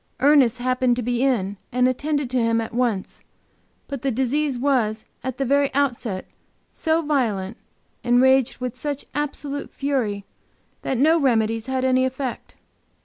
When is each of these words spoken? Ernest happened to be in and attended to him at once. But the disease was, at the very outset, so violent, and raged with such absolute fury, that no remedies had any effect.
Ernest 0.19 0.57
happened 0.57 0.95
to 0.95 1.03
be 1.03 1.21
in 1.21 1.57
and 1.71 1.87
attended 1.87 2.27
to 2.31 2.41
him 2.41 2.59
at 2.59 2.73
once. 2.73 3.21
But 3.87 4.01
the 4.01 4.09
disease 4.09 4.57
was, 4.57 5.05
at 5.23 5.37
the 5.37 5.45
very 5.45 5.71
outset, 5.75 6.25
so 6.71 7.03
violent, 7.03 7.55
and 8.03 8.19
raged 8.19 8.57
with 8.57 8.75
such 8.75 9.05
absolute 9.13 9.69
fury, 9.71 10.25
that 10.81 10.97
no 10.97 11.19
remedies 11.19 11.67
had 11.67 11.85
any 11.85 12.03
effect. 12.03 12.55